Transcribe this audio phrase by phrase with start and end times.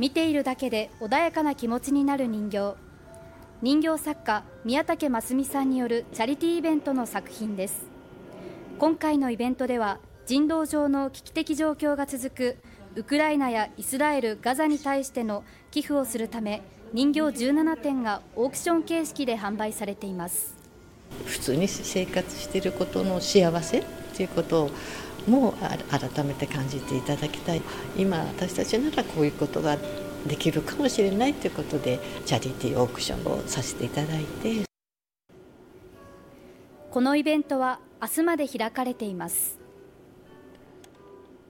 [0.00, 2.74] 見ているだけで穏やかな気持ちになる人形。
[3.60, 7.84] 人形作家宮武真澄さんによるチャリティーイベントの作品です。
[8.78, 12.56] 今回のイベントでは人道上の危機的状況が続く
[12.94, 16.62] ウクライナやイスラエル、ガザに対しての寄付をするため
[16.94, 20.56] 人形17点がオークション形式で販売されています。
[21.26, 23.84] 普通に生活していることの幸せ
[24.16, 24.70] ということを
[25.26, 25.54] も
[25.90, 27.62] 改めて感じていただきたい。
[27.96, 29.76] 今私たちならこういうことが
[30.26, 34.64] できるかもしれないということでチャリティーオークションをさせていただいて。
[36.90, 39.59] このイベントは明日まで開かれています。